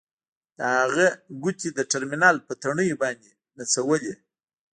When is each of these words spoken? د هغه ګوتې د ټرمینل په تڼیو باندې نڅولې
د 0.57 0.59
هغه 0.77 1.07
ګوتې 1.43 1.69
د 1.73 1.79
ټرمینل 1.91 2.37
په 2.47 2.53
تڼیو 2.61 2.99
باندې 3.03 3.31
نڅولې 3.57 4.13